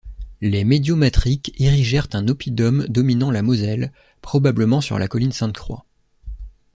Les 0.41 0.63
Médiomatriques 0.63 1.53
érigèrent 1.59 2.07
un 2.13 2.27
oppidum 2.27 2.87
dominant 2.89 3.29
la 3.29 3.43
Moselle, 3.43 3.91
probablement 4.23 4.81
sur 4.81 4.97
la 4.97 5.07
colline 5.07 5.31
Sainte-Croix. 5.31 5.85